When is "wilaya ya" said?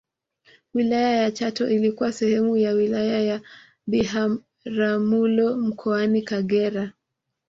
0.73-1.31, 2.71-3.41